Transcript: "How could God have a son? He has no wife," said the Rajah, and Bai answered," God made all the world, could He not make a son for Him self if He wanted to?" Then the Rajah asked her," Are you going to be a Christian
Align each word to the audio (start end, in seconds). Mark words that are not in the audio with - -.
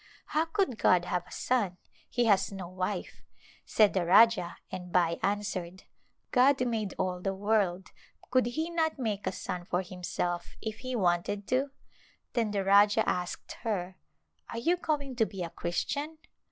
"How 0.33 0.45
could 0.45 0.79
God 0.79 1.05
have 1.05 1.27
a 1.27 1.31
son? 1.31 1.77
He 2.09 2.25
has 2.25 2.51
no 2.51 2.67
wife," 2.67 3.21
said 3.67 3.93
the 3.93 4.03
Rajah, 4.03 4.57
and 4.71 4.91
Bai 4.91 5.19
answered," 5.21 5.83
God 6.31 6.59
made 6.65 6.95
all 6.97 7.21
the 7.21 7.35
world, 7.35 7.91
could 8.31 8.47
He 8.47 8.71
not 8.71 8.97
make 8.97 9.27
a 9.27 9.31
son 9.31 9.63
for 9.63 9.83
Him 9.83 10.01
self 10.01 10.55
if 10.59 10.79
He 10.79 10.95
wanted 10.95 11.47
to?" 11.49 11.69
Then 12.33 12.49
the 12.49 12.63
Rajah 12.63 13.07
asked 13.07 13.51
her," 13.61 13.95
Are 14.51 14.57
you 14.57 14.75
going 14.75 15.15
to 15.17 15.25
be 15.27 15.43
a 15.43 15.51
Christian 15.51 16.17